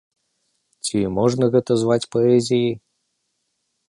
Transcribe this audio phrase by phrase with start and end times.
[0.85, 2.73] Ці можна гэта зваць паэзіяй?